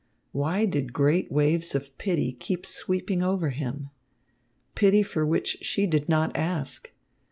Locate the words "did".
0.65-0.93, 5.85-6.09